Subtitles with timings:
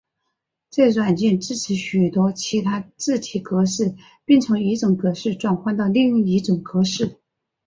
[0.71, 7.19] 这软件支持许多其他字体格式并从一种格式转换到另一种格式。